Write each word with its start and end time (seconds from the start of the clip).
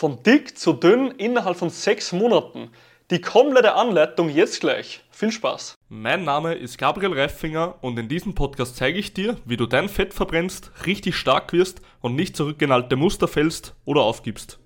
Von 0.00 0.22
dick 0.22 0.56
zu 0.56 0.72
dünn 0.72 1.10
innerhalb 1.18 1.58
von 1.58 1.68
sechs 1.68 2.12
Monaten. 2.12 2.70
Die 3.10 3.20
komplette 3.20 3.74
Anleitung 3.74 4.30
jetzt 4.30 4.60
gleich. 4.60 5.02
Viel 5.10 5.30
Spaß. 5.30 5.74
Mein 5.90 6.24
Name 6.24 6.54
ist 6.54 6.78
Gabriel 6.78 7.12
Reifinger 7.12 7.74
und 7.82 7.98
in 7.98 8.08
diesem 8.08 8.34
Podcast 8.34 8.76
zeige 8.76 8.98
ich 8.98 9.12
dir, 9.12 9.36
wie 9.44 9.58
du 9.58 9.66
dein 9.66 9.90
Fett 9.90 10.14
verbrennst, 10.14 10.72
richtig 10.86 11.16
stark 11.16 11.52
wirst 11.52 11.82
und 12.00 12.14
nicht 12.14 12.34
zurück 12.34 12.62
in 12.62 12.72
alte 12.72 12.96
Muster 12.96 13.28
fällst 13.28 13.74
oder 13.84 14.00
aufgibst. 14.00 14.58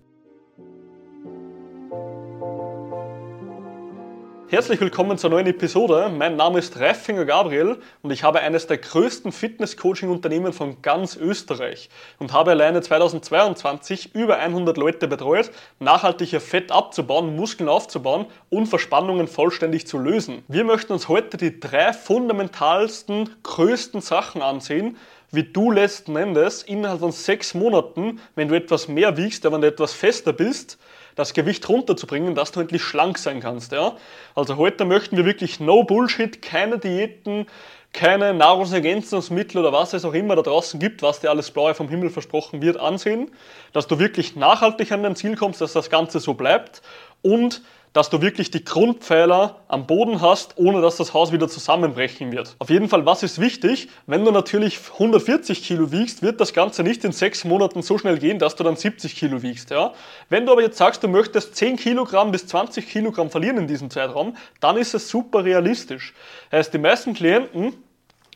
Herzlich 4.54 4.80
willkommen 4.80 5.18
zur 5.18 5.30
neuen 5.30 5.48
Episode. 5.48 6.08
Mein 6.16 6.36
Name 6.36 6.60
ist 6.60 6.78
Reifinger 6.78 7.24
Gabriel 7.24 7.78
und 8.02 8.12
ich 8.12 8.22
habe 8.22 8.38
eines 8.38 8.68
der 8.68 8.78
größten 8.78 9.32
Fitness-Coaching-Unternehmen 9.32 10.52
von 10.52 10.80
ganz 10.80 11.16
Österreich 11.16 11.90
und 12.20 12.32
habe 12.32 12.52
alleine 12.52 12.80
2022 12.80 14.14
über 14.14 14.38
100 14.38 14.76
Leute 14.76 15.08
betreut, 15.08 15.50
nachhaltig 15.80 16.32
ihr 16.32 16.40
Fett 16.40 16.70
abzubauen, 16.70 17.34
Muskeln 17.34 17.68
aufzubauen 17.68 18.26
und 18.48 18.68
Verspannungen 18.68 19.26
vollständig 19.26 19.88
zu 19.88 19.98
lösen. 19.98 20.44
Wir 20.46 20.62
möchten 20.62 20.92
uns 20.92 21.08
heute 21.08 21.36
die 21.36 21.58
drei 21.58 21.92
fundamentalsten, 21.92 23.30
größten 23.42 24.02
Sachen 24.02 24.40
ansehen, 24.40 24.96
wie 25.32 25.42
du 25.42 25.72
letzten 25.72 26.14
Endes 26.14 26.62
innerhalb 26.62 27.00
von 27.00 27.10
sechs 27.10 27.54
Monaten, 27.54 28.20
wenn 28.36 28.46
du 28.46 28.54
etwas 28.54 28.86
mehr 28.86 29.16
wiegst, 29.16 29.42
wenn 29.50 29.62
du 29.62 29.66
etwas 29.66 29.94
fester 29.94 30.32
bist, 30.32 30.78
das 31.14 31.32
Gewicht 31.32 31.68
runterzubringen, 31.68 32.34
dass 32.34 32.52
du 32.52 32.60
endlich 32.60 32.82
schlank 32.82 33.18
sein 33.18 33.40
kannst. 33.40 33.72
Ja? 33.72 33.96
Also 34.34 34.56
heute 34.56 34.84
möchten 34.84 35.16
wir 35.16 35.24
wirklich 35.24 35.60
no 35.60 35.84
Bullshit, 35.84 36.42
keine 36.42 36.78
Diäten, 36.78 37.46
keine 37.92 38.34
Nahrungsergänzungsmittel 38.34 39.60
oder 39.60 39.72
was 39.72 39.92
es 39.92 40.04
auch 40.04 40.14
immer 40.14 40.34
da 40.34 40.42
draußen 40.42 40.80
gibt, 40.80 41.02
was 41.02 41.20
dir 41.20 41.30
alles 41.30 41.52
Blaue 41.52 41.74
vom 41.74 41.88
Himmel 41.88 42.10
versprochen 42.10 42.60
wird, 42.60 42.76
ansehen, 42.76 43.30
dass 43.72 43.86
du 43.86 43.98
wirklich 44.00 44.34
nachhaltig 44.34 44.90
an 44.90 45.04
dein 45.04 45.14
Ziel 45.14 45.36
kommst, 45.36 45.60
dass 45.60 45.72
das 45.72 45.90
Ganze 45.90 46.18
so 46.18 46.34
bleibt 46.34 46.82
und 47.22 47.62
dass 47.94 48.10
du 48.10 48.20
wirklich 48.20 48.50
die 48.50 48.64
Grundpfeiler 48.64 49.62
am 49.68 49.86
Boden 49.86 50.20
hast, 50.20 50.58
ohne 50.58 50.82
dass 50.82 50.96
das 50.96 51.14
Haus 51.14 51.32
wieder 51.32 51.48
zusammenbrechen 51.48 52.32
wird. 52.32 52.56
Auf 52.58 52.68
jeden 52.68 52.88
Fall, 52.88 53.06
was 53.06 53.22
ist 53.22 53.40
wichtig? 53.40 53.88
Wenn 54.06 54.24
du 54.24 54.32
natürlich 54.32 54.78
140 54.94 55.62
Kilo 55.62 55.92
wiegst, 55.92 56.20
wird 56.20 56.40
das 56.40 56.52
Ganze 56.52 56.82
nicht 56.82 57.04
in 57.04 57.12
sechs 57.12 57.44
Monaten 57.44 57.82
so 57.82 57.96
schnell 57.96 58.18
gehen, 58.18 58.40
dass 58.40 58.56
du 58.56 58.64
dann 58.64 58.76
70 58.76 59.14
Kilo 59.14 59.42
wiegst. 59.42 59.70
Ja? 59.70 59.94
Wenn 60.28 60.44
du 60.44 60.52
aber 60.52 60.62
jetzt 60.62 60.76
sagst, 60.76 61.04
du 61.04 61.08
möchtest 61.08 61.54
10 61.54 61.76
Kilogramm 61.76 62.32
bis 62.32 62.48
20 62.48 62.88
Kilogramm 62.88 63.30
verlieren 63.30 63.58
in 63.58 63.68
diesem 63.68 63.90
Zeitraum, 63.90 64.36
dann 64.60 64.76
ist 64.76 64.92
es 64.94 65.08
super 65.08 65.44
realistisch. 65.44 66.14
Heißt, 66.50 66.74
die 66.74 66.78
meisten 66.78 67.14
Klienten 67.14 67.74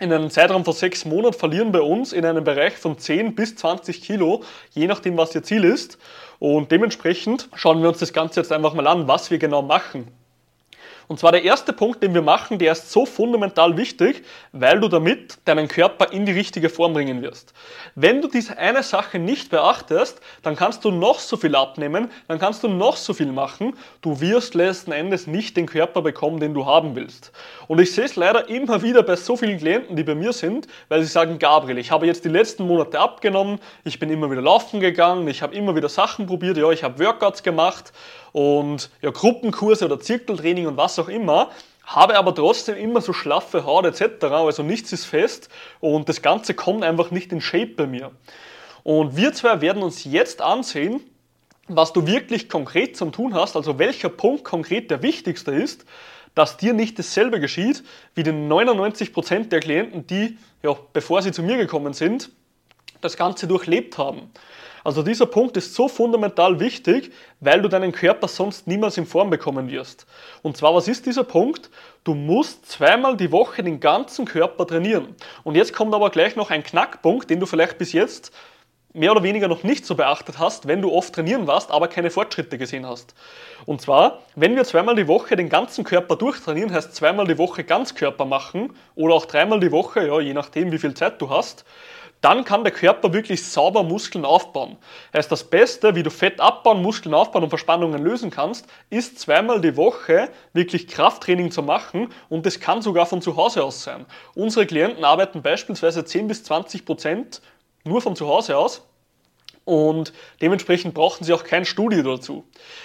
in 0.00 0.12
einem 0.12 0.30
Zeitraum 0.30 0.64
von 0.64 0.74
sechs 0.74 1.04
Monaten 1.04 1.38
verlieren 1.38 1.72
bei 1.72 1.80
uns 1.80 2.12
in 2.12 2.24
einem 2.24 2.44
Bereich 2.44 2.74
von 2.76 2.98
10 2.98 3.34
bis 3.34 3.56
20 3.56 4.00
Kilo, 4.02 4.42
je 4.70 4.86
nachdem, 4.86 5.16
was 5.16 5.34
ihr 5.34 5.42
Ziel 5.42 5.64
ist. 5.64 5.98
Und 6.38 6.70
dementsprechend 6.70 7.48
schauen 7.54 7.82
wir 7.82 7.88
uns 7.88 7.98
das 7.98 8.12
Ganze 8.12 8.40
jetzt 8.40 8.52
einfach 8.52 8.74
mal 8.74 8.86
an, 8.86 9.08
was 9.08 9.30
wir 9.30 9.38
genau 9.38 9.62
machen. 9.62 10.06
Und 11.08 11.18
zwar 11.18 11.32
der 11.32 11.42
erste 11.42 11.72
Punkt, 11.72 12.02
den 12.02 12.12
wir 12.12 12.20
machen, 12.20 12.58
der 12.58 12.72
ist 12.72 12.92
so 12.92 13.06
fundamental 13.06 13.78
wichtig, 13.78 14.22
weil 14.52 14.78
du 14.78 14.88
damit 14.88 15.38
deinen 15.46 15.66
Körper 15.66 16.12
in 16.12 16.26
die 16.26 16.32
richtige 16.32 16.68
Form 16.68 16.92
bringen 16.92 17.22
wirst. 17.22 17.54
Wenn 17.94 18.20
du 18.20 18.28
diese 18.28 18.58
eine 18.58 18.82
Sache 18.82 19.18
nicht 19.18 19.50
beachtest, 19.50 20.20
dann 20.42 20.54
kannst 20.54 20.84
du 20.84 20.90
noch 20.90 21.18
so 21.18 21.38
viel 21.38 21.56
abnehmen, 21.56 22.10
dann 22.28 22.38
kannst 22.38 22.62
du 22.62 22.68
noch 22.68 22.98
so 22.98 23.14
viel 23.14 23.32
machen, 23.32 23.74
du 24.02 24.20
wirst 24.20 24.54
letzten 24.54 24.92
Endes 24.92 25.26
nicht 25.26 25.56
den 25.56 25.64
Körper 25.64 26.02
bekommen, 26.02 26.40
den 26.40 26.52
du 26.52 26.66
haben 26.66 26.94
willst. 26.94 27.32
Und 27.68 27.80
ich 27.80 27.94
sehe 27.94 28.04
es 28.04 28.16
leider 28.16 28.50
immer 28.50 28.82
wieder 28.82 29.02
bei 29.02 29.16
so 29.16 29.34
vielen 29.34 29.56
Klienten, 29.56 29.96
die 29.96 30.04
bei 30.04 30.14
mir 30.14 30.34
sind, 30.34 30.66
weil 30.90 31.02
sie 31.02 31.08
sagen, 31.08 31.38
Gabriel, 31.38 31.78
ich 31.78 31.90
habe 31.90 32.06
jetzt 32.06 32.26
die 32.26 32.28
letzten 32.28 32.66
Monate 32.66 33.00
abgenommen, 33.00 33.60
ich 33.82 33.98
bin 33.98 34.10
immer 34.10 34.30
wieder 34.30 34.42
laufen 34.42 34.80
gegangen, 34.80 35.26
ich 35.26 35.40
habe 35.40 35.54
immer 35.54 35.74
wieder 35.74 35.88
Sachen 35.88 36.26
probiert, 36.26 36.58
ja, 36.58 36.70
ich 36.70 36.84
habe 36.84 37.02
Workouts 37.02 37.42
gemacht 37.42 37.94
und 38.32 38.90
ja, 39.02 39.10
Gruppenkurse 39.10 39.84
oder 39.84 40.00
Zirkeltraining 40.00 40.66
und 40.66 40.76
was 40.76 40.98
auch 40.98 41.08
immer, 41.08 41.50
habe 41.84 42.18
aber 42.18 42.34
trotzdem 42.34 42.76
immer 42.76 43.00
so 43.00 43.12
schlaffe 43.12 43.64
Haut 43.64 43.86
etc. 43.86 44.24
Also 44.24 44.62
nichts 44.62 44.92
ist 44.92 45.06
fest 45.06 45.48
und 45.80 46.08
das 46.08 46.20
Ganze 46.22 46.54
kommt 46.54 46.84
einfach 46.84 47.10
nicht 47.10 47.32
in 47.32 47.40
Shape 47.40 47.74
bei 47.76 47.86
mir. 47.86 48.10
Und 48.84 49.16
wir 49.16 49.32
zwei 49.32 49.60
werden 49.60 49.82
uns 49.82 50.04
jetzt 50.04 50.42
ansehen, 50.42 51.00
was 51.66 51.92
du 51.92 52.06
wirklich 52.06 52.48
konkret 52.48 52.96
zum 52.96 53.12
Tun 53.12 53.34
hast, 53.34 53.56
also 53.56 53.78
welcher 53.78 54.08
Punkt 54.08 54.44
konkret 54.44 54.90
der 54.90 55.02
wichtigste 55.02 55.52
ist, 55.52 55.84
dass 56.34 56.56
dir 56.56 56.72
nicht 56.72 56.98
dasselbe 56.98 57.40
geschieht 57.40 57.82
wie 58.14 58.22
den 58.22 58.50
99% 58.50 59.48
der 59.48 59.60
Klienten, 59.60 60.06
die, 60.06 60.38
ja, 60.62 60.76
bevor 60.92 61.20
sie 61.22 61.32
zu 61.32 61.42
mir 61.42 61.56
gekommen 61.56 61.92
sind, 61.92 62.30
das 63.00 63.16
Ganze 63.16 63.46
durchlebt 63.46 63.98
haben. 63.98 64.30
Also 64.84 65.02
dieser 65.02 65.26
Punkt 65.26 65.56
ist 65.56 65.74
so 65.74 65.88
fundamental 65.88 66.60
wichtig, 66.60 67.12
weil 67.40 67.60
du 67.60 67.68
deinen 67.68 67.92
Körper 67.92 68.28
sonst 68.28 68.66
niemals 68.66 68.96
in 68.96 69.06
Form 69.06 69.28
bekommen 69.28 69.70
wirst. 69.70 70.06
Und 70.42 70.56
zwar, 70.56 70.74
was 70.74 70.88
ist 70.88 71.04
dieser 71.04 71.24
Punkt? 71.24 71.68
Du 72.04 72.14
musst 72.14 72.70
zweimal 72.70 73.16
die 73.16 73.32
Woche 73.32 73.62
den 73.62 73.80
ganzen 73.80 74.24
Körper 74.24 74.66
trainieren. 74.66 75.14
Und 75.44 75.56
jetzt 75.56 75.74
kommt 75.74 75.94
aber 75.94 76.10
gleich 76.10 76.36
noch 76.36 76.50
ein 76.50 76.62
Knackpunkt, 76.62 77.28
den 77.28 77.40
du 77.40 77.46
vielleicht 77.46 77.76
bis 77.76 77.92
jetzt 77.92 78.32
mehr 78.94 79.12
oder 79.12 79.22
weniger 79.22 79.48
noch 79.48 79.62
nicht 79.62 79.84
so 79.84 79.94
beachtet 79.94 80.38
hast, 80.38 80.66
wenn 80.66 80.80
du 80.80 80.90
oft 80.90 81.14
trainieren 81.14 81.46
warst, 81.46 81.70
aber 81.70 81.88
keine 81.88 82.10
Fortschritte 82.10 82.56
gesehen 82.56 82.86
hast. 82.86 83.14
Und 83.66 83.80
zwar, 83.80 84.22
wenn 84.34 84.56
wir 84.56 84.64
zweimal 84.64 84.94
die 84.94 85.08
Woche 85.08 85.36
den 85.36 85.48
ganzen 85.48 85.84
Körper 85.84 86.16
durchtrainieren, 86.16 86.72
heißt 86.72 86.94
zweimal 86.94 87.26
die 87.26 87.38
Woche 87.38 87.64
Ganzkörper 87.64 88.24
machen 88.24 88.72
oder 88.94 89.14
auch 89.14 89.26
dreimal 89.26 89.60
die 89.60 89.70
Woche, 89.70 90.06
ja, 90.06 90.18
je 90.20 90.32
nachdem, 90.32 90.72
wie 90.72 90.78
viel 90.78 90.94
Zeit 90.94 91.20
du 91.20 91.28
hast, 91.28 91.64
dann 92.20 92.44
kann 92.44 92.64
der 92.64 92.72
Körper 92.72 93.12
wirklich 93.12 93.44
sauber 93.44 93.82
Muskeln 93.82 94.24
aufbauen. 94.24 94.76
Heißt, 95.12 95.30
das 95.30 95.44
Beste, 95.44 95.94
wie 95.94 96.02
du 96.02 96.10
Fett 96.10 96.40
abbauen, 96.40 96.82
Muskeln 96.82 97.14
aufbauen 97.14 97.44
und 97.44 97.50
Verspannungen 97.50 98.02
lösen 98.02 98.30
kannst, 98.30 98.66
ist 98.90 99.18
zweimal 99.18 99.60
die 99.60 99.76
Woche 99.76 100.30
wirklich 100.52 100.88
Krafttraining 100.88 101.50
zu 101.50 101.62
machen 101.62 102.08
und 102.28 102.46
das 102.46 102.60
kann 102.60 102.82
sogar 102.82 103.06
von 103.06 103.22
zu 103.22 103.36
Hause 103.36 103.64
aus 103.64 103.82
sein. 103.82 104.06
Unsere 104.34 104.66
Klienten 104.66 105.04
arbeiten 105.04 105.42
beispielsweise 105.42 106.04
10 106.04 106.28
bis 106.28 106.44
20 106.44 106.84
Prozent 106.84 107.40
nur 107.84 108.02
von 108.02 108.16
zu 108.16 108.26
Hause 108.28 108.56
aus 108.56 108.82
und 109.68 110.14
dementsprechend 110.40 110.94
brauchen 110.94 111.24
sie 111.24 111.34
auch 111.34 111.44
kein 111.44 111.66
Studio 111.66 112.02
dazu. 112.02 112.44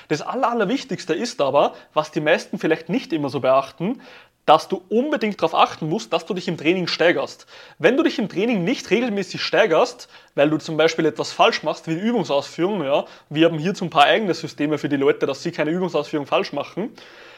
Das 0.09 0.21
Allerwichtigste 0.21 1.13
ist 1.13 1.39
aber, 1.39 1.75
was 1.93 2.11
die 2.11 2.19
meisten 2.19 2.59
vielleicht 2.59 2.89
nicht 2.89 3.13
immer 3.13 3.29
so 3.29 3.39
beachten, 3.39 4.01
dass 4.45 4.67
du 4.67 4.81
unbedingt 4.89 5.41
darauf 5.41 5.55
achten 5.55 5.87
musst, 5.87 6.11
dass 6.11 6.25
du 6.25 6.33
dich 6.33 6.47
im 6.47 6.57
Training 6.57 6.87
steigerst. 6.87 7.45
Wenn 7.79 7.95
du 7.95 8.03
dich 8.03 8.19
im 8.19 8.29
Training 8.29 8.63
nicht 8.63 8.89
regelmäßig 8.91 9.41
steigerst, 9.41 10.09
weil 10.35 10.49
du 10.49 10.57
zum 10.57 10.75
Beispiel 10.75 11.05
etwas 11.05 11.31
falsch 11.31 11.63
machst, 11.63 11.87
wie 11.87 11.95
die 11.95 12.01
Übungsausführung, 12.01 12.83
ja, 12.83 13.05
wir 13.29 13.45
haben 13.47 13.57
hier 13.57 13.75
so 13.75 13.85
ein 13.85 13.89
paar 13.89 14.05
eigene 14.05 14.33
Systeme 14.33 14.77
für 14.77 14.89
die 14.89 14.97
Leute, 14.97 15.25
dass 15.25 15.43
sie 15.43 15.51
keine 15.51 15.71
Übungsausführung 15.71 16.25
falsch 16.25 16.51
machen, 16.51 16.91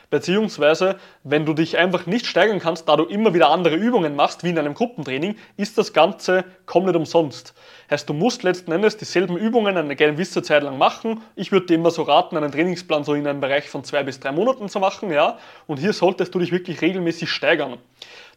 Beziehungsweise, 0.09 0.97
wenn 1.23 1.45
du 1.45 1.53
dich 1.53 1.77
einfach 1.77 2.05
nicht 2.05 2.25
steigern 2.25 2.59
kannst, 2.59 2.87
da 2.87 2.95
du 2.95 3.05
immer 3.05 3.33
wieder 3.33 3.49
andere 3.49 3.75
Übungen 3.75 4.15
machst, 4.15 4.43
wie 4.43 4.49
in 4.49 4.59
einem 4.59 4.73
Gruppentraining, 4.73 5.35
ist 5.57 5.77
das 5.77 5.93
Ganze 5.93 6.45
komplett 6.65 6.95
umsonst. 6.95 7.53
Heißt, 7.89 8.09
du 8.09 8.13
musst 8.13 8.43
letzten 8.43 8.71
Endes 8.71 8.97
dieselben 8.97 9.37
Übungen 9.37 9.77
eine 9.77 9.95
gewisse 9.95 10.41
Zeit 10.41 10.63
lang 10.63 10.77
machen. 10.77 11.21
Ich 11.35 11.51
würde 11.51 11.67
dir 11.67 11.75
immer 11.75 11.91
so 11.91 12.03
raten, 12.03 12.35
einen 12.37 12.51
Trainingsplan 12.51 13.03
so 13.03 13.13
in 13.13 13.27
einem 13.27 13.41
Bereich 13.41 13.69
von 13.69 13.83
zwei 13.83 14.03
bis 14.03 14.19
drei 14.19 14.31
Monaten 14.31 14.69
zu 14.69 14.79
machen, 14.79 15.11
ja. 15.11 15.37
Und 15.67 15.79
hier 15.79 15.93
solltest 15.93 16.33
du 16.33 16.39
dich 16.39 16.51
wirklich 16.51 16.81
regelmäßig 16.81 17.29
steigern. 17.29 17.77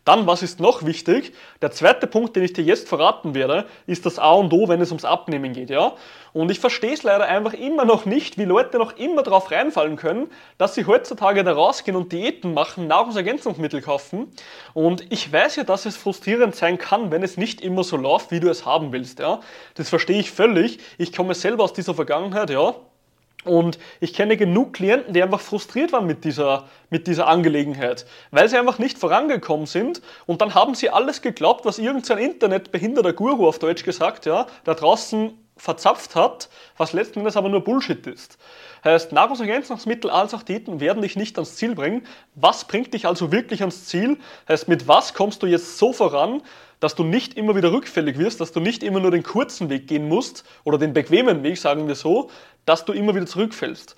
Dann, 0.04 0.26
was 0.26 0.42
ist 0.42 0.60
noch 0.60 0.86
wichtig? 0.86 1.34
Der 1.60 1.70
zweite 1.70 2.06
Punkt, 2.06 2.34
den 2.34 2.42
ich 2.42 2.53
dir 2.53 2.64
jetzt 2.64 2.88
verraten 2.88 3.34
werde, 3.34 3.66
ist 3.86 4.06
das 4.06 4.19
A 4.19 4.32
und 4.32 4.53
O, 4.53 4.69
wenn 4.69 4.81
es 4.81 4.91
ums 4.91 5.04
Abnehmen 5.04 5.53
geht, 5.53 5.70
ja? 5.70 5.92
Und 6.32 6.50
ich 6.50 6.60
verstehe 6.60 6.92
es 6.92 7.03
leider 7.03 7.26
einfach 7.26 7.53
immer 7.53 7.84
noch 7.84 8.04
nicht, 8.04 8.38
wie 8.38 8.44
Leute 8.44 8.78
noch 8.78 8.97
immer 8.97 9.22
darauf 9.22 9.50
reinfallen 9.50 9.97
können, 9.97 10.28
dass 10.56 10.75
sie 10.75 10.86
heutzutage 10.86 11.42
da 11.44 11.53
rausgehen 11.53 11.97
und 11.97 12.12
Diäten 12.12 12.54
machen, 12.54 12.86
Nahrungsergänzungsmittel 12.86 13.82
kaufen. 13.82 14.32
Und 14.72 15.10
ich 15.10 15.32
weiß 15.32 15.56
ja, 15.56 15.64
dass 15.64 15.84
es 15.84 15.97
frustrierend 15.97 16.54
sein 16.54 16.78
kann, 16.78 17.10
wenn 17.10 17.22
es 17.22 17.36
nicht 17.36 17.60
immer 17.60 17.84
so 17.84 17.97
läuft, 17.97 18.30
wie 18.30 18.41
du 18.41 18.48
es 18.48 18.65
haben 18.65 18.92
willst, 18.92 19.19
ja? 19.19 19.41
Das 19.75 19.88
verstehe 19.88 20.20
ich 20.20 20.30
völlig. 20.30 20.78
Ich 20.97 21.12
komme 21.15 21.34
selber 21.34 21.65
aus 21.65 21.72
dieser 21.72 21.94
Vergangenheit, 21.94 22.50
ja? 22.50 22.75
Und 23.44 23.78
ich 24.00 24.15
kenne 24.15 24.36
genug 24.36 24.72
Klienten, 24.72 25.15
die 25.15 25.22
einfach 25.22 25.41
frustriert 25.41 25.92
waren 25.92 26.07
mit 26.07 26.24
dieser, 26.24 26.68
mit 26.91 27.07
dieser 27.07 27.28
Angelegenheit, 27.28 28.04
weil 28.30 28.48
sie 28.48 28.59
einfach 28.59 28.78
nicht 28.78 28.98
vorangekommen 28.98 29.66
sind. 29.66 30.03
Und 30.27 30.42
dann 30.42 30.54
haben 30.54 30.74
sie 30.74 30.91
alles 30.91 31.22
geglaubt, 31.22 31.65
was 31.65 31.78
irgendein 31.78 32.18
Internetbehinderter 32.18 33.13
Guru 33.13 33.47
auf 33.47 33.59
Deutsch 33.59 33.84
gesagt, 33.84 34.27
ja, 34.27 34.47
da 34.65 34.74
draußen 34.74 35.33
verzapft 35.59 36.15
hat, 36.15 36.49
was 36.77 36.93
letzten 36.93 37.21
Endes 37.21 37.37
aber 37.37 37.49
nur 37.49 37.63
Bullshit 37.63 38.07
ist. 38.07 38.39
Heißt, 38.84 39.13
Nahrungsergänzungsmittel 39.13 40.10
als 40.10 40.33
auch 40.34 40.43
Diäten 40.43 40.81
werden 40.81 41.03
dich 41.03 41.16
nicht 41.16 41.37
ans 41.37 41.57
Ziel 41.57 41.75
bringen. 41.75 42.07
Was 42.34 42.65
bringt 42.65 42.95
dich 42.95 43.07
also 43.07 43.33
wirklich 43.33 43.60
ans 43.60 43.84
Ziel? 43.87 44.19
Heißt, 44.49 44.69
mit 44.69 44.89
was 44.89 45.15
kommst 45.15 45.43
du 45.43 45.47
jetzt 45.47 45.78
so 45.78 45.93
voran, 45.93 46.43
dass 46.81 46.95
du 46.95 47.03
nicht 47.03 47.34
immer 47.34 47.57
wieder 47.57 47.72
rückfällig 47.72 48.19
wirst, 48.19 48.41
dass 48.41 48.53
du 48.53 48.60
nicht 48.60 48.83
immer 48.83 49.01
nur 49.01 49.10
den 49.10 49.25
kurzen 49.25 49.69
Weg 49.69 49.89
gehen 49.89 50.09
musst 50.09 50.45
oder 50.65 50.78
den 50.78 50.93
bequemen 50.93 51.43
Weg, 51.43 51.59
sagen 51.59 51.89
wir 51.89 51.97
so, 51.97 52.31
dass 52.66 52.84
du 52.84 52.93
immer 52.93 53.15
wieder 53.15 53.27
zurückfällst. 53.27 53.97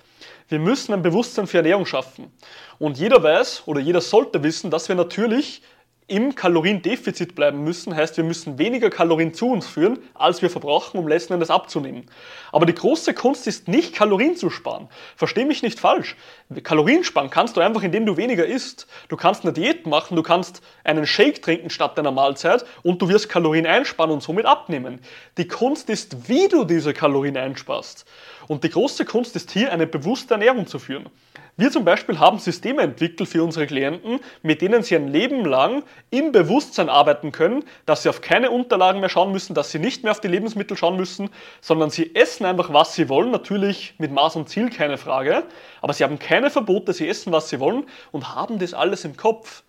Wir 0.49 0.59
müssen 0.59 0.93
ein 0.93 1.01
Bewusstsein 1.01 1.47
für 1.47 1.57
Ernährung 1.57 1.85
schaffen. 1.85 2.31
Und 2.79 2.97
jeder 2.97 3.21
weiß 3.21 3.63
oder 3.67 3.79
jeder 3.79 4.01
sollte 4.01 4.43
wissen, 4.43 4.71
dass 4.71 4.89
wir 4.89 4.95
natürlich 4.95 5.61
im 6.07 6.35
Kaloriendefizit 6.35 7.35
bleiben 7.35 7.63
müssen, 7.63 7.95
heißt, 7.95 8.17
wir 8.17 8.23
müssen 8.23 8.57
weniger 8.57 8.89
Kalorien 8.89 9.33
zu 9.33 9.47
uns 9.47 9.65
führen, 9.65 9.99
als 10.13 10.41
wir 10.41 10.49
verbrauchen, 10.49 10.97
um 10.97 11.07
letzten 11.07 11.33
Endes 11.33 11.49
abzunehmen. 11.49 12.05
Aber 12.51 12.65
die 12.65 12.75
große 12.75 13.13
Kunst 13.13 13.47
ist 13.47 13.67
nicht, 13.67 13.95
Kalorien 13.95 14.35
zu 14.35 14.49
sparen. 14.49 14.89
Versteh 15.15 15.45
mich 15.45 15.63
nicht 15.63 15.79
falsch. 15.79 16.17
Kalorien 16.63 17.03
sparen 17.03 17.29
kannst 17.29 17.55
du 17.55 17.61
einfach, 17.61 17.83
indem 17.83 18.05
du 18.05 18.17
weniger 18.17 18.45
isst. 18.45 18.87
Du 19.07 19.15
kannst 19.15 19.43
eine 19.43 19.53
Diät 19.53 19.85
machen, 19.85 20.15
du 20.15 20.23
kannst 20.23 20.61
einen 20.83 21.05
Shake 21.05 21.41
trinken 21.41 21.69
statt 21.69 21.97
deiner 21.97 22.11
Mahlzeit 22.11 22.65
und 22.83 23.01
du 23.01 23.07
wirst 23.07 23.29
Kalorien 23.29 23.65
einsparen 23.65 24.11
und 24.11 24.21
somit 24.21 24.45
abnehmen. 24.45 24.99
Die 25.37 25.47
Kunst 25.47 25.89
ist, 25.89 26.27
wie 26.27 26.49
du 26.49 26.65
diese 26.65 26.93
Kalorien 26.93 27.37
einsparst. 27.37 28.05
Und 28.47 28.65
die 28.65 28.69
große 28.69 29.05
Kunst 29.05 29.35
ist 29.37 29.51
hier, 29.51 29.71
eine 29.71 29.87
bewusste 29.87 30.33
Ernährung 30.33 30.67
zu 30.67 30.77
führen. 30.77 31.09
Wir 31.57 31.69
zum 31.69 31.85
Beispiel 31.85 32.17
haben 32.17 32.39
Systeme 32.39 32.81
entwickelt 32.81 33.29
für 33.29 33.43
unsere 33.43 33.67
Klienten, 33.67 34.19
mit 34.41 34.61
denen 34.61 34.83
sie 34.83 34.95
ein 34.95 35.09
Leben 35.09 35.45
lang 35.45 35.83
im 36.09 36.31
Bewusstsein 36.31 36.89
arbeiten 36.89 37.31
können, 37.31 37.63
dass 37.85 38.03
sie 38.03 38.09
auf 38.09 38.21
keine 38.21 38.51
Unterlagen 38.51 38.99
mehr 38.99 39.09
schauen 39.09 39.31
müssen, 39.31 39.53
dass 39.53 39.71
sie 39.71 39.79
nicht 39.79 40.03
mehr 40.03 40.11
auf 40.11 40.19
die 40.19 40.27
Lebensmittel 40.27 40.75
schauen 40.75 40.97
müssen, 40.97 41.29
sondern 41.61 41.89
sie 41.89 42.15
essen 42.15 42.45
einfach, 42.45 42.73
was 42.73 42.95
sie 42.95 43.07
wollen, 43.09 43.31
natürlich 43.31 43.93
mit 43.97 44.11
Maß 44.11 44.35
und 44.35 44.49
Ziel, 44.49 44.69
keine 44.69 44.97
Frage, 44.97 45.43
aber 45.81 45.93
sie 45.93 46.03
haben 46.03 46.19
keine 46.19 46.49
Verbote, 46.49 46.93
sie 46.93 47.07
essen, 47.07 47.31
was 47.31 47.49
sie 47.49 47.59
wollen 47.59 47.85
und 48.11 48.35
haben 48.35 48.59
das 48.59 48.73
alles 48.73 49.05
im 49.05 49.15
Kopf. 49.15 49.63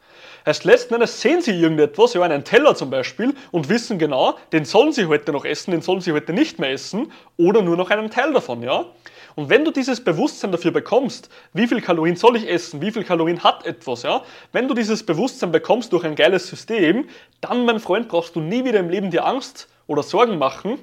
Erst 0.45 0.65
letzten 0.65 0.95
Endes 0.95 1.21
sehen 1.21 1.41
sie 1.41 1.53
irgendetwas, 1.53 2.15
ja 2.15 2.23
einen 2.23 2.45
Teller 2.45 2.75
zum 2.75 2.91
Beispiel, 2.91 3.35
und 3.53 3.69
wissen 3.69 3.99
genau, 3.99 4.37
den 4.53 4.65
sollen 4.65 4.93
sie 4.93 5.07
heute 5.07 5.31
noch 5.31 5.45
essen, 5.45 5.71
den 5.71 5.83
sollen 5.83 6.01
sie 6.01 6.13
heute 6.13 6.33
nicht 6.33 6.59
mehr 6.59 6.73
essen 6.73 7.13
oder 7.37 7.63
nur 7.63 7.77
noch 7.77 7.91
einen 7.91 8.11
Teil 8.11 8.33
davon, 8.33 8.63
ja. 8.63 8.87
Und 9.35 9.49
wenn 9.49 9.65
du 9.65 9.71
dieses 9.71 10.03
Bewusstsein 10.03 10.53
dafür 10.53 10.73
bekommst, 10.73 11.31
wie 11.53 11.67
viel 11.67 11.81
Kalorien 11.81 12.17
soll 12.17 12.37
ich 12.37 12.49
essen, 12.49 12.83
wie 12.83 12.91
viel 12.91 13.05
Kalorien 13.05 13.43
hat 13.43 13.65
etwas, 13.65 14.03
ja, 14.03 14.23
wenn 14.53 14.69
du 14.69 14.75
dieses 14.75 15.05
Bewusstsein 15.05 15.53
bekommst 15.53 15.93
durch 15.93 16.05
ein 16.05 16.15
geiles 16.15 16.47
System, 16.49 17.09
dann, 17.41 17.65
mein 17.65 17.81
Freund, 17.81 18.09
brauchst 18.09 18.37
du 18.37 18.41
nie 18.41 18.65
wieder 18.65 18.81
im 18.81 18.91
Leben 18.91 19.11
dir 19.11 19.25
Angst 19.25 19.69
oder 19.87 20.03
Sorgen 20.03 20.39
machen, 20.39 20.79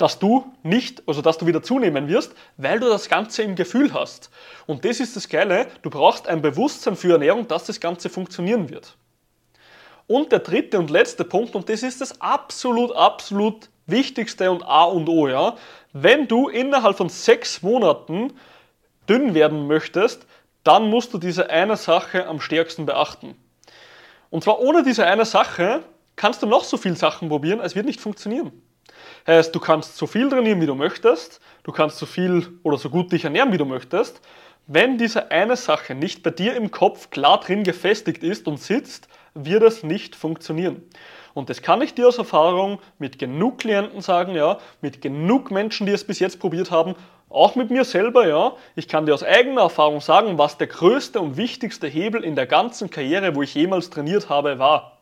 dass 0.00 0.18
du 0.18 0.50
nicht, 0.62 1.02
also 1.06 1.20
dass 1.20 1.38
du 1.38 1.46
wieder 1.46 1.62
zunehmen 1.62 2.08
wirst, 2.08 2.34
weil 2.56 2.80
du 2.80 2.88
das 2.88 3.08
Ganze 3.08 3.42
im 3.42 3.54
Gefühl 3.54 3.92
hast. 3.92 4.30
Und 4.66 4.84
das 4.84 4.98
ist 4.98 5.14
das 5.14 5.28
Geile, 5.28 5.66
du 5.82 5.90
brauchst 5.90 6.26
ein 6.26 6.40
Bewusstsein 6.40 6.96
für 6.96 7.12
Ernährung, 7.12 7.46
dass 7.46 7.64
das 7.64 7.80
Ganze 7.80 8.08
funktionieren 8.08 8.70
wird. 8.70 8.96
Und 10.06 10.32
der 10.32 10.40
dritte 10.40 10.78
und 10.78 10.90
letzte 10.90 11.24
Punkt, 11.24 11.54
und 11.54 11.68
das 11.68 11.82
ist 11.82 12.00
das 12.00 12.20
absolut, 12.20 12.92
absolut 12.96 13.68
wichtigste 13.90 14.50
und 14.50 14.62
A 14.62 14.84
und 14.84 15.08
O, 15.08 15.28
ja. 15.28 15.56
Wenn 15.92 16.28
du 16.28 16.48
innerhalb 16.48 16.96
von 16.96 17.08
sechs 17.08 17.62
Monaten 17.62 18.32
dünn 19.08 19.34
werden 19.34 19.66
möchtest, 19.66 20.26
dann 20.64 20.88
musst 20.88 21.12
du 21.14 21.18
diese 21.18 21.50
eine 21.50 21.76
Sache 21.76 22.26
am 22.26 22.40
stärksten 22.40 22.86
beachten. 22.86 23.34
Und 24.30 24.44
zwar 24.44 24.60
ohne 24.60 24.82
diese 24.82 25.06
eine 25.06 25.24
Sache 25.24 25.82
kannst 26.16 26.42
du 26.42 26.46
noch 26.46 26.64
so 26.64 26.76
viele 26.76 26.96
Sachen 26.96 27.28
probieren, 27.28 27.60
es 27.60 27.74
wird 27.74 27.86
nicht 27.86 28.00
funktionieren. 28.00 28.52
Heißt, 29.26 29.54
du 29.54 29.60
kannst 29.60 29.96
so 29.96 30.06
viel 30.06 30.28
trainieren, 30.28 30.60
wie 30.60 30.66
du 30.66 30.74
möchtest, 30.74 31.40
du 31.62 31.72
kannst 31.72 31.98
so 31.98 32.06
viel 32.06 32.58
oder 32.62 32.78
so 32.78 32.90
gut 32.90 33.12
dich 33.12 33.24
ernähren, 33.24 33.52
wie 33.52 33.58
du 33.58 33.64
möchtest. 33.64 34.20
Wenn 34.66 34.98
diese 34.98 35.30
eine 35.30 35.56
Sache 35.56 35.94
nicht 35.94 36.22
bei 36.22 36.30
dir 36.30 36.54
im 36.54 36.70
Kopf 36.70 37.10
klar 37.10 37.40
drin 37.40 37.64
gefestigt 37.64 38.22
ist 38.22 38.46
und 38.46 38.58
sitzt, 38.58 39.08
wird 39.34 39.62
es 39.62 39.82
nicht 39.82 40.14
funktionieren. 40.14 40.82
Und 41.34 41.50
das 41.50 41.62
kann 41.62 41.82
ich 41.82 41.94
dir 41.94 42.08
aus 42.08 42.18
Erfahrung 42.18 42.80
mit 42.98 43.18
genug 43.18 43.58
Klienten 43.58 44.00
sagen, 44.00 44.34
ja, 44.34 44.58
mit 44.80 45.00
genug 45.00 45.50
Menschen, 45.50 45.86
die 45.86 45.92
es 45.92 46.04
bis 46.04 46.18
jetzt 46.18 46.40
probiert 46.40 46.70
haben, 46.70 46.94
auch 47.28 47.54
mit 47.54 47.70
mir 47.70 47.84
selber, 47.84 48.26
ja. 48.26 48.52
Ich 48.74 48.88
kann 48.88 49.06
dir 49.06 49.14
aus 49.14 49.22
eigener 49.22 49.62
Erfahrung 49.62 50.00
sagen, 50.00 50.38
was 50.38 50.58
der 50.58 50.66
größte 50.66 51.20
und 51.20 51.36
wichtigste 51.36 51.86
Hebel 51.86 52.24
in 52.24 52.34
der 52.34 52.46
ganzen 52.46 52.90
Karriere, 52.90 53.36
wo 53.36 53.42
ich 53.42 53.54
jemals 53.54 53.90
trainiert 53.90 54.28
habe, 54.28 54.58
war. 54.58 54.99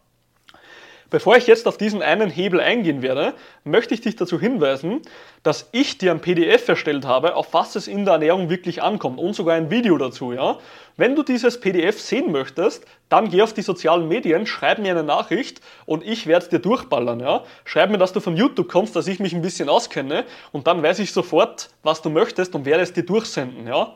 Bevor 1.11 1.39
ich 1.39 1.47
jetzt 1.47 1.67
auf 1.67 1.79
diesen 1.79 2.03
einen 2.03 2.29
Hebel 2.29 2.61
eingehen 2.61 3.01
werde, 3.01 3.33
möchte 3.65 3.95
ich 3.95 4.03
dich 4.03 4.17
dazu 4.17 4.39
hinweisen, 4.39 5.01
dass 5.43 5.71
ich 5.73 5.97
dir 5.97 6.11
ein 6.11 6.21
PDF 6.21 6.69
erstellt 6.69 7.07
habe, 7.07 7.35
auf 7.35 7.55
was 7.55 7.77
es 7.77 7.89
in 7.89 8.05
der 8.05 8.15
Ernährung 8.15 8.51
wirklich 8.51 8.83
ankommt 8.83 9.19
und 9.19 9.33
sogar 9.33 9.55
ein 9.55 9.71
Video 9.71 9.97
dazu. 9.97 10.35
Ja? 10.35 10.59
Wenn 10.99 11.17
du 11.17 11.23
dieses 11.23 11.61
PDF 11.61 11.99
sehen 11.99 12.31
möchtest, 12.31 12.85
dann 13.09 13.31
geh 13.31 13.41
auf 13.41 13.55
die 13.55 13.63
sozialen 13.63 14.07
Medien, 14.07 14.47
schreib 14.47 14.81
mir 14.81 14.91
eine 14.91 15.03
Nachricht 15.03 15.63
und 15.87 16.05
ich 16.05 16.27
werde 16.27 16.45
es 16.45 16.51
dir 16.51 16.59
durchballern. 16.59 17.21
Ja? 17.21 17.43
Schreib 17.65 17.89
mir, 17.89 17.97
dass 17.97 18.13
du 18.13 18.21
von 18.21 18.37
YouTube 18.37 18.69
kommst, 18.69 18.95
dass 18.95 19.07
ich 19.07 19.19
mich 19.19 19.33
ein 19.33 19.41
bisschen 19.41 19.71
auskenne 19.71 20.27
und 20.53 20.67
dann 20.67 20.83
weiß 20.83 20.99
ich 20.99 21.13
sofort, 21.13 21.71
was 21.83 22.03
du 22.03 22.11
möchtest 22.11 22.55
und 22.55 22.67
werde 22.67 22.83
es 22.83 22.93
dir 22.93 23.05
durchsenden. 23.05 23.67
Ja? 23.67 23.95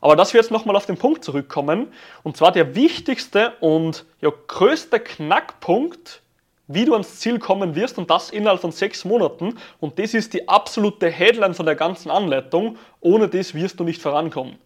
Aber 0.00 0.14
dass 0.14 0.32
wir 0.32 0.40
jetzt 0.40 0.52
nochmal 0.52 0.76
auf 0.76 0.86
den 0.86 0.98
Punkt 0.98 1.24
zurückkommen, 1.24 1.88
und 2.22 2.36
zwar 2.36 2.52
der 2.52 2.76
wichtigste 2.76 3.54
und 3.58 4.04
ja, 4.20 4.30
größte 4.46 5.00
Knackpunkt 5.00 6.22
wie 6.68 6.84
du 6.84 6.92
ans 6.92 7.18
Ziel 7.18 7.38
kommen 7.38 7.74
wirst 7.74 7.98
und 7.98 8.10
das 8.10 8.30
innerhalb 8.30 8.60
von 8.60 8.72
sechs 8.72 9.04
Monaten. 9.04 9.58
Und 9.80 9.98
das 9.98 10.14
ist 10.14 10.34
die 10.34 10.48
absolute 10.48 11.10
Headline 11.10 11.54
von 11.54 11.66
der 11.66 11.74
ganzen 11.74 12.10
Anleitung. 12.10 12.76
Ohne 13.00 13.26
das 13.28 13.54
wirst 13.54 13.80
du 13.80 13.84
nicht 13.84 14.00
vorankommen. 14.00 14.56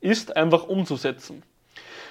Ist 0.00 0.36
einfach 0.36 0.68
umzusetzen. 0.68 1.42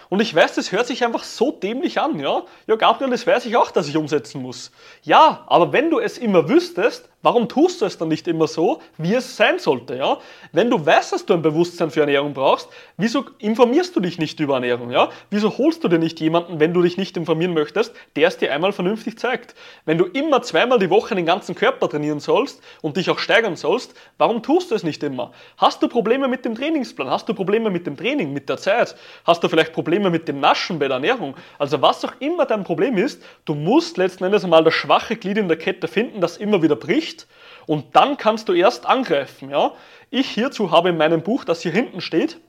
Und 0.10 0.22
ich 0.22 0.34
weiß, 0.34 0.56
das 0.56 0.72
hört 0.72 0.88
sich 0.88 1.04
einfach 1.04 1.24
so 1.24 1.52
dämlich 1.52 2.00
an, 2.00 2.20
ja? 2.20 2.44
Ja, 2.66 2.76
Gabriel, 2.76 3.12
das 3.12 3.28
weiß 3.28 3.46
ich 3.46 3.58
auch, 3.58 3.72
dass 3.72 3.88
ich 3.88 3.98
umsetzen 3.98 4.42
muss. 4.42 4.72
Ja, 5.04 5.44
aber 5.48 5.74
wenn 5.74 5.90
du 5.90 6.00
es 6.00 6.18
immer 6.18 6.48
wüsstest, 6.48 7.10
Warum 7.28 7.50
tust 7.50 7.82
du 7.82 7.86
es 7.86 7.98
dann 7.98 8.10
nicht 8.10 8.28
immer 8.28 8.48
so, 8.48 8.80
wie 8.98 9.14
es 9.16 9.36
sein 9.36 9.58
sollte? 9.58 9.96
Ja? 9.96 10.20
Wenn 10.52 10.70
du 10.70 10.86
weißt, 10.86 11.14
dass 11.14 11.26
du 11.26 11.34
ein 11.34 11.42
Bewusstsein 11.42 11.90
für 11.90 12.02
Ernährung 12.02 12.34
brauchst, 12.34 12.70
wieso 12.96 13.26
informierst 13.40 13.96
du 13.96 14.00
dich 14.00 14.20
nicht 14.20 14.40
über 14.40 14.54
Ernährung? 14.54 14.92
Ja? 14.92 15.10
Wieso 15.32 15.58
holst 15.58 15.84
du 15.84 15.88
dir 15.88 15.98
nicht 15.98 16.20
jemanden, 16.20 16.60
wenn 16.60 16.74
du 16.74 16.84
dich 16.84 16.96
nicht 16.96 17.18
informieren 17.18 17.56
möchtest, 17.56 17.94
der 18.16 18.28
es 18.28 18.38
dir 18.38 18.54
einmal 18.54 18.72
vernünftig 18.72 19.18
zeigt? 19.18 19.56
Wenn 19.84 19.98
du 19.98 20.06
immer 20.06 20.44
zweimal 20.44 20.78
die 20.78 20.92
Woche 20.92 21.16
den 21.16 21.26
ganzen 21.26 21.56
Körper 21.56 21.90
trainieren 21.90 22.20
sollst 22.20 22.62
und 22.84 22.98
dich 22.98 23.10
auch 23.10 23.18
steigern 23.18 23.56
sollst, 23.56 23.96
warum 24.20 24.44
tust 24.44 24.70
du 24.70 24.76
es 24.76 24.84
nicht 24.84 25.02
immer? 25.02 25.32
Hast 25.58 25.82
du 25.82 25.88
Probleme 25.88 26.28
mit 26.28 26.46
dem 26.46 26.54
Trainingsplan? 26.54 27.10
Hast 27.10 27.28
du 27.28 27.34
Probleme 27.34 27.72
mit 27.72 27.88
dem 27.88 27.98
Training, 27.98 28.32
mit 28.32 28.48
der 28.48 28.58
Zeit? 28.58 28.96
Hast 29.26 29.44
du 29.44 29.50
vielleicht 29.50 29.74
Probleme 29.74 29.97
mit 30.00 30.28
dem 30.28 30.40
Naschen 30.40 30.80
bei 30.80 30.88
der 30.88 30.96
Ernährung? 30.96 31.36
Also 31.60 31.82
was 31.82 32.04
auch 32.06 32.14
immer 32.20 32.46
dein 32.46 32.64
Problem 32.64 32.98
ist, 32.98 33.24
du 33.46 33.56
musst 33.56 33.98
letzten 33.98 34.24
Endes 34.24 34.44
einmal 34.44 34.64
das 34.64 34.74
schwache 34.74 35.16
Glied 35.16 35.38
in 35.38 35.48
der 35.48 35.58
Kette 35.58 35.88
finden, 35.88 36.22
das 36.22 36.38
immer 36.38 36.62
wieder 36.62 36.76
bricht 36.76 37.28
und 37.66 37.96
dann 37.96 38.18
kannst 38.18 38.50
du 38.50 38.54
erst 38.54 38.86
angreifen. 38.86 39.50
Ja? 39.50 39.74
Ich 40.10 40.30
hierzu 40.30 40.72
habe 40.72 40.90
in 40.90 40.98
meinem 40.98 41.22
Buch, 41.22 41.44
das 41.44 41.62
hier 41.62 41.72
hinten 41.72 42.02
steht, 42.02 42.40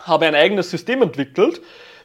habe 0.00 0.26
ein 0.26 0.34
eigenes 0.34 0.70
System 0.70 1.02
entwickelt, 1.02 1.60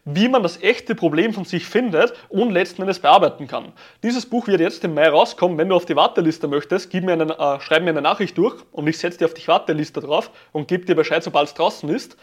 wie 0.10 0.30
man 0.30 0.42
das 0.42 0.64
echte 0.64 0.96
Problem 0.96 1.34
von 1.34 1.44
sich 1.44 1.66
findet 1.66 2.14
und 2.30 2.52
letzten 2.52 2.82
Endes 2.82 3.00
bearbeiten 3.00 3.46
kann. 3.46 3.74
Dieses 4.04 4.26
Buch 4.26 4.48
wird 4.48 4.62
jetzt 4.62 4.82
im 4.86 4.94
Mai 4.94 5.10
rauskommen. 5.10 5.58
Wenn 5.58 5.68
du 5.68 5.76
auf 5.76 5.86
die 5.86 5.98
Warteliste 5.98 6.48
möchtest, 6.48 6.90
gib 6.90 7.04
mir 7.04 7.12
eine, 7.14 7.38
äh, 7.38 7.60
schreib 7.60 7.84
mir 7.84 7.90
eine 7.90 8.02
Nachricht 8.02 8.38
durch 8.38 8.56
und 8.72 8.88
ich 8.88 8.98
setze 8.98 9.18
dir 9.18 9.26
auf 9.26 9.34
die 9.34 9.46
Warteliste 9.46 10.00
drauf 10.00 10.32
und 10.54 10.70
gebe 10.70 10.86
dir 10.86 10.96
Bescheid, 10.96 11.22
sobald 11.24 11.50
es 11.50 11.54
draußen 11.56 11.90
ist. 11.90 12.16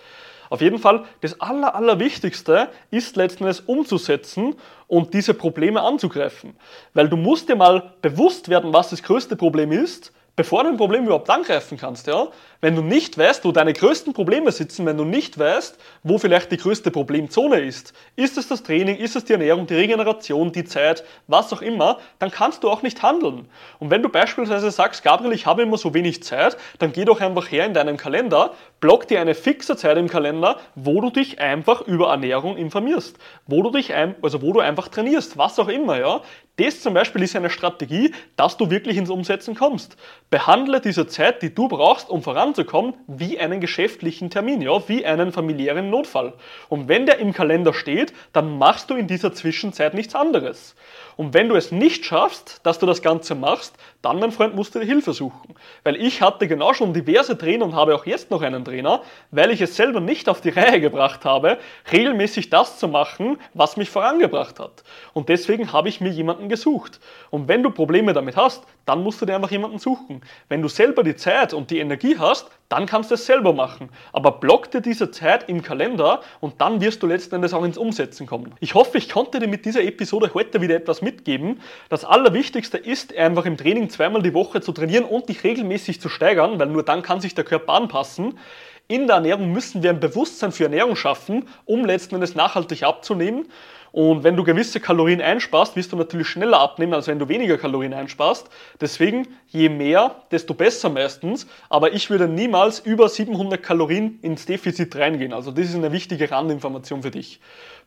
Auf 0.55 0.61
jeden 0.61 0.79
Fall, 0.79 1.03
das 1.21 1.41
Aller, 1.41 1.75
Allerwichtigste 1.75 2.69
ist 2.93 3.17
letzten 3.17 3.43
Endes 3.43 3.59
umzusetzen 3.59 4.55
und 4.87 5.13
diese 5.13 5.35
Probleme 5.35 5.83
anzugreifen. 5.83 6.55
Weil 6.93 7.09
du 7.09 7.17
musst 7.17 7.49
dir 7.49 7.57
mal 7.57 7.95
bewusst 8.03 8.49
werden, 8.49 8.73
was 8.73 8.91
das 8.91 9.03
größte 9.03 9.35
Problem 9.35 9.73
ist, 9.73 10.13
bevor 10.37 10.65
du 10.65 10.71
ein 10.71 10.77
Problem 10.77 11.05
überhaupt 11.05 11.31
angreifen 11.31 11.79
kannst. 11.79 12.07
Ja? 12.07 12.29
Wenn 12.61 12.75
du 12.75 12.83
nicht 12.83 13.17
weißt, 13.17 13.45
wo 13.45 13.53
deine 13.53 13.73
größten 13.73 14.13
Probleme 14.13 14.51
sitzen, 14.51 14.87
wenn 14.87 14.97
du 14.97 15.05
nicht 15.05 15.39
weißt, 15.39 15.79
wo 16.03 16.19
vielleicht 16.19 16.51
die 16.51 16.57
größte 16.57 16.91
Problemzone 16.91 17.61
ist, 17.61 17.93
ist 18.17 18.37
es 18.37 18.49
das 18.49 18.63
Training, 18.63 18.97
ist 18.97 19.17
es 19.17 19.25
die 19.25 19.35
Ernährung, 19.35 19.67
die 19.67 19.75
Regeneration, 19.75 20.51
die 20.51 20.65
Zeit, 20.65 21.05
was 21.27 21.53
auch 21.53 21.63
immer, 21.63 21.99
dann 22.19 22.31
kannst 22.31 22.65
du 22.65 22.71
auch 22.71 22.83
nicht 22.83 23.03
handeln. 23.03 23.49
Und 23.79 23.91
wenn 23.91 24.03
du 24.03 24.09
beispielsweise 24.09 24.71
sagst, 24.71 25.05
Gabriel, 25.05 25.33
ich 25.33 25.47
habe 25.47 25.63
immer 25.63 25.79
so 25.79 25.95
wenig 25.95 26.23
Zeit, 26.23 26.57
dann 26.79 26.93
geh 26.93 27.05
doch 27.05 27.21
einfach 27.21 27.51
her 27.51 27.67
in 27.67 27.75
deinem 27.75 27.97
Kalender, 27.97 28.55
block 28.81 29.07
dir 29.07 29.21
eine 29.21 29.35
fixe 29.35 29.77
Zeit 29.77 29.97
im 29.99 30.09
Kalender, 30.09 30.59
wo 30.75 31.01
du 31.01 31.11
dich 31.11 31.41
einfach 31.41 31.83
über 31.83 32.11
Ernährung 32.11 32.57
informierst, 32.57 33.19
wo 33.47 33.63
du 33.63 33.71
dich 33.71 33.95
ein, 33.95 34.15
also 34.23 34.43
wo 34.43 34.53
du 34.53 34.61
einfach 34.61 34.89
trainierst, 34.89 35.39
was 35.39 35.59
auch 35.59 35.69
immer, 35.69 35.99
ja. 35.99 36.23
Das 36.57 36.81
zum 36.81 36.95
Beispiel 36.95 37.23
ist 37.23 37.35
eine 37.35 37.51
Strategie, 37.51 38.13
dass 38.37 38.57
du 38.57 38.71
wirklich 38.71 38.97
ins 38.97 39.11
Umsetzen 39.11 39.57
kommst. 39.57 39.97
Behandle 40.31 40.81
diese 40.81 41.09
Zeit, 41.09 41.43
die 41.43 41.53
du 41.53 41.67
brauchst, 41.67 42.09
um 42.09 42.23
voran 42.23 42.45
anzukommen, 42.49 42.95
wie 43.09 43.41
einen 43.41 43.61
geschäftlichen 43.61 44.31
Termin, 44.31 44.61
ja, 44.61 44.89
wie 44.89 45.05
einen 45.05 45.33
familiären 45.33 45.91
Notfall. 45.91 46.35
Und 46.69 46.89
wenn 46.89 47.07
der 47.07 47.19
im 47.19 47.33
Kalender 47.33 47.75
steht, 47.75 48.13
dann 48.33 48.59
machst 48.59 48.91
du 48.91 48.95
in 48.95 49.09
dieser 49.09 49.33
Zwischenzeit 49.33 49.95
nichts 49.95 50.15
anderes. 50.15 50.77
Und 51.17 51.35
wenn 51.35 51.49
du 51.49 51.55
es 51.55 51.71
nicht 51.73 52.05
schaffst, 52.05 52.61
dass 52.65 52.79
du 52.79 52.87
das 52.87 53.03
Ganze 53.03 53.35
machst, 53.35 53.75
dann, 54.03 54.19
mein 54.19 54.33
Freund, 54.33 54.55
musst 54.55 54.75
du 54.75 54.79
dir 54.79 54.87
Hilfe 54.87 55.13
suchen. 55.13 55.55
Weil 55.83 55.97
ich 55.97 56.21
hatte 56.21 56.49
genau 56.49 56.75
schon 56.75 56.93
diverse 56.93 57.39
Trainer 57.39 57.65
und 57.65 57.75
habe 57.75 57.95
auch 57.95 58.07
jetzt 58.07 58.31
noch 58.31 58.43
einen 58.43 58.65
Trainer, 58.65 59.03
weil 59.31 59.51
ich 59.51 59.61
es 59.61 59.77
selber 59.77 60.01
nicht 60.01 60.29
auf 60.29 60.41
die 60.41 60.51
Reihe 60.51 60.81
gebracht 60.81 61.25
habe, 61.25 61.59
regelmäßig 61.91 62.51
das 62.51 62.79
zu 62.79 62.89
machen, 62.89 63.39
was 63.55 63.77
mich 63.77 63.91
vorangebracht 63.91 64.59
hat. 64.61 64.85
Und 65.13 65.29
deswegen 65.29 65.73
habe 65.73 65.89
ich 65.89 66.01
mir 66.01 66.11
jemanden 66.11 66.49
gesucht. 66.49 67.01
Und 67.31 67.49
wenn 67.49 67.63
du 67.63 67.71
Probleme 67.71 68.13
damit 68.13 68.37
hast, 68.37 68.65
dann 68.85 69.03
musst 69.03 69.21
du 69.21 69.27
dir 69.27 69.37
einfach 69.37 69.51
jemanden 69.51 69.79
suchen. 69.79 70.23
Wenn 70.49 70.63
du 70.63 70.69
selber 70.69 71.03
die 71.03 71.17
Zeit 71.17 71.55
und 71.55 71.71
die 71.71 71.79
Energie 71.79 72.17
hast, 72.19 72.51
dann 72.69 72.87
kannst 72.87 73.11
du 73.11 73.15
es 73.15 73.27
selber 73.27 73.53
machen. 73.53 73.91
Aber 74.13 74.33
block 74.33 74.71
dir 74.71 74.81
diese 74.81 75.11
Zeit 75.11 75.49
im 75.49 75.63
Kalender 75.63 76.21
und 76.41 76.61
dann 76.61 76.81
wirst 76.81 77.03
du 77.03 77.07
letzten 77.07 77.37
Endes 77.37 77.55
auch 77.55 77.65
ins 77.65 77.79
Umsetzen 77.79 78.27
kommen. 78.27 78.55
Ich 78.61 78.75
hoffe, 78.75 78.99
ich 78.99 79.09
konnte 79.09 79.39
dir 79.39 79.49
mit 79.49 79.65
dieser 79.65 79.83
Episode 79.83 80.31
heute 80.35 80.61
wieder 80.61 80.75
etwas 80.75 81.03
mitgeben. 81.03 81.61
Das 81.89 82.05
Allerwichtigste 82.05 82.79
ist 82.79 83.17
einfach 83.17 83.45
im 83.45 83.57
Training 83.57 83.91
zweimal 83.91 84.23
die 84.23 84.35
Woche 84.35 84.61
zu 84.61 84.73
trainieren 84.73 85.05
und 85.05 85.29
dich 85.29 85.45
regelmäßig 85.45 86.01
zu 86.01 86.09
steigern, 86.09 86.59
weil 86.59 86.69
nur 86.69 86.83
dann 86.83 87.03
kann 87.03 87.21
sich 87.21 87.35
der 87.35 87.45
Körper 87.45 87.75
anpassen. 87.75 88.39
In 88.87 89.07
der 89.07 89.17
Ernährung 89.17 89.51
müssen 89.51 89.83
wir 89.83 89.91
ein 89.91 90.01
Bewusstsein 90.01 90.53
für 90.53 90.65
Ernährung 90.65 90.95
schaffen, 90.95 91.49
um 91.65 91.87
letzten 91.87 92.17
Endes 92.17 92.35
nachhaltig 92.35 92.83
abzunehmen. 92.83 93.47
Und 93.95 94.25
wenn 94.25 94.35
du 94.35 94.43
gewisse 94.43 94.81
Kalorien 94.81 95.21
einsparst, 95.21 95.77
wirst 95.77 95.93
du 95.93 95.97
natürlich 95.97 96.27
schneller 96.27 96.59
abnehmen, 96.59 96.95
als 96.95 97.07
wenn 97.07 97.21
du 97.21 97.29
weniger 97.29 97.57
Kalorien 97.57 97.95
einsparst. 97.95 98.51
Deswegen, 98.81 99.29
je 99.47 99.69
mehr, 99.69 100.17
desto 100.33 100.53
besser 100.53 100.91
meistens. 100.91 101.47
Aber 101.69 101.93
ich 101.93 102.11
würde 102.11 102.27
niemals 102.27 102.81
über 102.81 103.09
700 103.09 103.63
Kalorien 103.63 104.19
ins 104.21 104.47
Defizit 104.47 104.97
reingehen. 104.97 105.33
Also 105.33 105.53
das 105.53 105.67
ist 105.67 105.77
eine 105.77 105.93
wichtige 105.93 106.29
Randinformation 106.29 107.05
für 107.05 107.13
dich. 107.13 107.39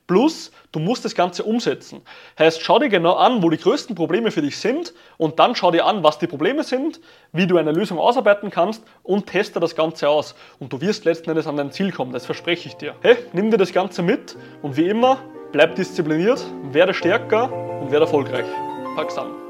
Plus, 0.08 0.54
du 0.72 0.80
musst 0.80 1.04
das 1.04 1.14
Ganze 1.14 1.44
umsetzen. 1.44 2.00
Heißt, 2.40 2.62
schau 2.62 2.80
dir 2.80 2.88
genau 2.88 3.16
an, 3.16 3.44
wo 3.44 3.50
die 3.50 3.58
größten 3.58 3.94
Probleme 3.94 4.32
für 4.32 4.42
dich 4.42 4.58
sind 4.60 4.94
und 5.18 5.40
dann 5.40 5.58
schau 5.58 5.72
dir 5.72 5.86
an, 5.86 6.04
was 6.04 6.20
die 6.20 6.28
Probleme 6.28 6.64
sind, 6.64 7.02
wie 7.34 7.48
du 7.48 7.58
eine 7.58 7.74
Lösung 7.74 8.00
ausarbeiten 8.00 8.50
kannst 8.50 8.82
und 9.04 9.28
teste 9.28 9.60
das 9.60 9.76
Ganze 9.76 10.08
aus. 10.08 10.36
Und 10.60 10.72
du 10.72 10.80
wirst 10.80 11.04
letzten 11.04 11.32
Endes 11.32 11.48
an 11.48 11.58
dein 11.58 11.74
Ziel 11.74 11.92
kommen, 11.92 12.14
das 12.14 12.26
verspreche 12.26 12.70
ich 12.70 12.76
dir. 12.76 12.96
Hey, 13.02 13.18
nimm 13.34 13.52
dir 13.52 13.58
das 13.58 13.74
Ganze 13.74 14.02
mit 14.04 14.38
und 14.62 14.78
wie 14.78 14.88
immer, 14.88 15.18
bleib 15.52 15.76
diszipliniert, 15.76 16.46
werde 16.72 16.94
stärker 16.94 17.52
und 17.82 17.92
werde 17.92 18.06
erfolgreich. 18.06 18.46
Pack's 18.96 19.18
an. 19.18 19.47